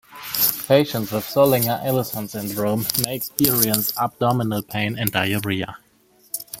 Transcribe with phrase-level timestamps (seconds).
[0.67, 5.77] Patients with Zollinger-Ellison syndrome may experience abdominal pain and diarrhea.